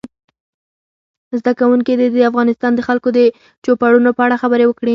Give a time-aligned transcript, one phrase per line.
[1.39, 3.19] زده کوونکي دې د افغانستان د خلکو د
[3.63, 4.89] چوپړونو په اړه خبرې وکړي.